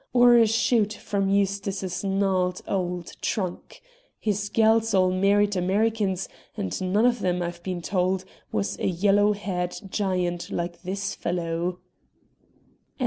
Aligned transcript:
Or 0.13 0.35
a 0.35 0.47
shoot 0.47 0.93
from 0.93 1.29
Eustace's 1.29 2.03
gnarled 2.03 2.63
old 2.67 3.11
trunk? 3.21 3.83
His 4.19 4.49
gals 4.49 4.95
all 4.95 5.11
married 5.11 5.55
Americans, 5.55 6.27
and 6.57 6.73
one 6.73 7.05
of 7.05 7.19
them, 7.19 7.43
I've 7.43 7.61
been 7.61 7.83
told, 7.83 8.25
was 8.51 8.79
a 8.79 8.87
yellow 8.87 9.33
haired 9.33 9.75
giant 9.91 10.49
like 10.49 10.81
this 10.81 11.13
fellow." 11.13 11.81